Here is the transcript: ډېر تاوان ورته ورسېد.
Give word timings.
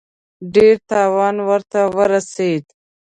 ډېر 0.53 0.75
تاوان 0.89 1.35
ورته 1.49 1.79
ورسېد. 1.95 2.63